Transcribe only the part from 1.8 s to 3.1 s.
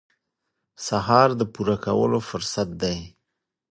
کولو فرصت دی.